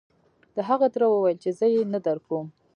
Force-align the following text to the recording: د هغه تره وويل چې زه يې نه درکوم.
د 0.55 0.57
هغه 0.69 0.87
تره 0.93 1.07
وويل 1.09 1.37
چې 1.43 1.49
زه 1.59 1.65
يې 1.73 1.81
نه 1.93 1.99
درکوم. 2.05 2.45